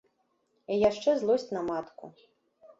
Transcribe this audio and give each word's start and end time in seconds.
І 0.75 0.77
яшчэ 0.89 1.15
злосць 1.21 1.47
на 1.55 1.61
матку. 1.71 2.05